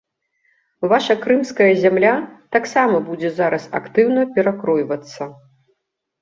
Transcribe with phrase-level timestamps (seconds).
[0.93, 2.13] Ваша крымская зямля
[2.57, 5.29] таксама будзе зараз актыўна перакройвацца.